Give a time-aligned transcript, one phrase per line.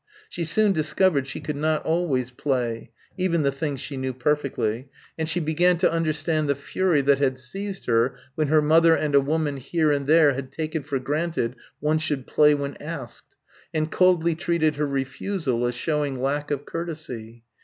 [0.29, 5.29] She soon discovered she could not always "play" even the things she knew perfectly and
[5.29, 9.21] she began to understand the fury that had seized her when her mother and a
[9.21, 13.35] woman here and there had taken for granted one should "play when asked,"
[13.75, 17.43] and coldly treated her refusal as showing lack of courtesy.